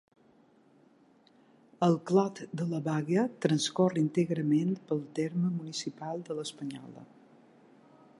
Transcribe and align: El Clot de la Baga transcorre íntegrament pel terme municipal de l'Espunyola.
El 1.87 1.97
Clot 2.11 2.41
de 2.61 2.65
la 2.71 2.79
Baga 2.87 3.25
transcorre 3.47 4.03
íntegrament 4.05 4.73
pel 4.89 5.05
terme 5.21 5.53
municipal 5.59 6.25
de 6.31 6.39
l'Espunyola. 6.41 7.05